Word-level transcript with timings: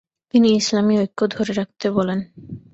তিনি 0.33 0.47
ইসলামি 0.51 0.95
ঐক্য 0.99 1.19
ধরে 1.33 1.51
রাখতে 1.53 1.87
বলেন। 1.91 2.19